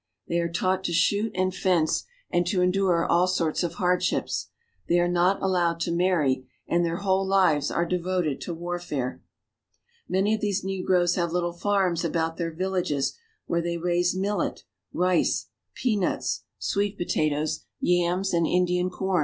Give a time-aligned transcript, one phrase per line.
[0.27, 4.49] They are taught to shoot and fence, and to endure all sorts of hardships.
[4.89, 9.21] They are not allowed to marry, and their whole lives are devoted to warfare.
[10.09, 13.13] Many of these negroes have little farms about their viL L lages,
[13.45, 19.19] where they raise millet, rice, peanuts, sweet pota 196 AFRICA toes, yams, and Indian com.